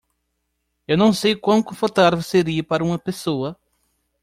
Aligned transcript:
Eu 0.87 0.97
não 0.97 1.13
sei 1.13 1.33
o 1.33 1.39
quão 1.39 1.61
confortável 1.61 2.23
seria 2.23 2.63
para 2.63 2.83
uma 2.83 2.97
pessoa. 2.97 3.55